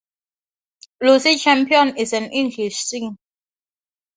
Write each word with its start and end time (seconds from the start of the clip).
Lucy 0.99 1.37
Champion 1.37 1.95
is 1.95 2.11
an 2.13 2.23
English 2.31 2.77
singer. 2.85 3.15